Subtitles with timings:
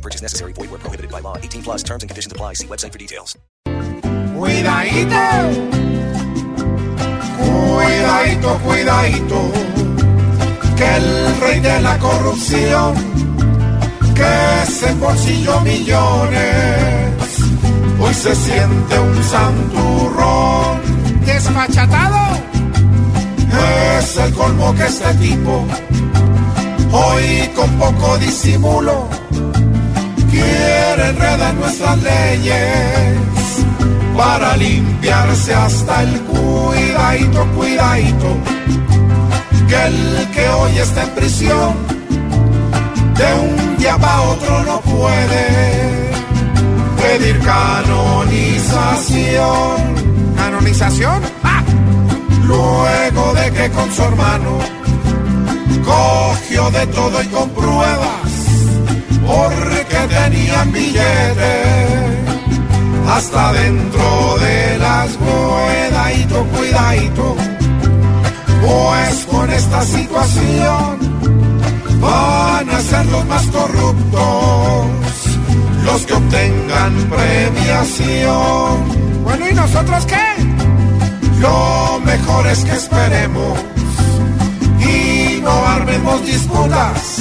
[0.00, 0.54] No purchase necessary.
[0.54, 1.36] Void where prohibited by law.
[1.36, 2.54] 18 plus terms and conditions apply.
[2.54, 3.36] See website for details.
[4.40, 5.18] Cuidadito,
[7.36, 9.52] cuidadito, cuidadito,
[10.76, 12.94] que el rey de la corrupción,
[14.14, 17.38] que se embolsilló millones,
[18.00, 20.80] hoy se siente un santurrón.
[21.26, 22.38] Despachatado,
[23.98, 25.66] es el colmo que este tipo,
[26.90, 29.10] hoy con poco disimulo,
[31.70, 33.18] nuestras leyes
[34.16, 38.36] para limpiarse hasta el cuidadito, cuidadito,
[39.68, 41.74] que el que hoy está en prisión,
[43.16, 46.10] de un día para otro no puede
[47.00, 49.30] pedir canonización.
[50.36, 51.22] ¿Canonización?
[51.44, 51.62] ¡Ah!
[52.46, 54.58] Luego de que con su hermano
[55.84, 58.30] cogió de todo y con pruebas,
[59.24, 61.59] porque tenían billetes
[63.20, 67.36] hasta dentro de las cuidadito, cuidadito,
[68.62, 70.98] pues con esta situación
[72.00, 74.86] van a ser los más corruptos,
[75.84, 78.74] los que obtengan premiación.
[79.22, 80.26] Bueno, ¿y nosotros qué?
[81.40, 83.58] Lo mejor es que esperemos
[84.80, 87.18] y no armemos disputas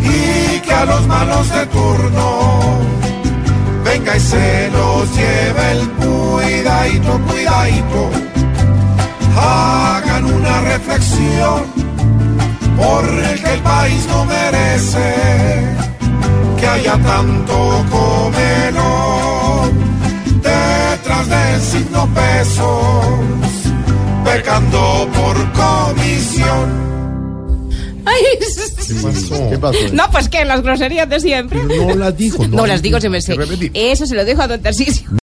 [0.00, 2.82] y que a los malos de turno
[3.84, 4.61] venga y se
[6.82, 8.10] cuidadito, cuidadito.
[9.36, 11.62] Hagan una reflexión
[12.76, 15.14] porque el país no merece
[16.58, 19.70] que haya tanto comelón
[20.42, 23.04] detrás del signo pesos,
[24.24, 26.82] pecando por comisión.
[28.04, 28.22] Ay,
[29.50, 29.78] ¿Qué pasó?
[29.92, 31.62] No, pues que las groserías de siempre.
[31.62, 32.46] No las dijo.
[32.48, 33.36] No las digo, se me sé.
[33.74, 35.08] Eso se lo dejo a don Tarcisio.